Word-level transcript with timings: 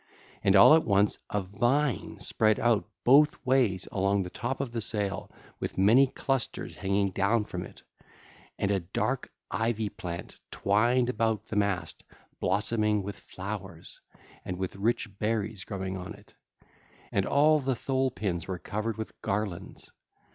And 0.43 0.55
all 0.55 0.73
at 0.73 0.83
once 0.83 1.19
a 1.29 1.43
vine 1.43 2.19
spread 2.19 2.59
out 2.59 2.89
both 3.03 3.37
ways 3.45 3.87
along 3.91 4.23
the 4.23 4.31
top 4.31 4.59
of 4.59 4.71
the 4.71 4.81
sail 4.81 5.31
with 5.59 5.77
many 5.77 6.07
clusters 6.07 6.75
hanging 6.77 7.11
down 7.11 7.45
from 7.45 7.63
it, 7.63 7.83
and 8.57 8.71
a 8.71 8.79
dark 8.79 9.31
ivy 9.51 9.89
plant 9.89 10.39
twined 10.49 11.07
about 11.09 11.45
the 11.49 11.55
mast, 11.55 12.03
blossoming 12.39 13.03
with 13.03 13.19
flowers, 13.19 14.01
and 14.43 14.57
with 14.57 14.75
rich 14.75 15.07
berries 15.19 15.65
growing 15.65 15.95
on 15.95 16.15
it; 16.15 16.33
and 17.11 17.27
all 17.27 17.59
the 17.59 17.75
thole 17.75 18.09
pins 18.09 18.47
were 18.47 18.57
covered 18.57 18.97
with 18.97 19.21
garlands. 19.21 19.91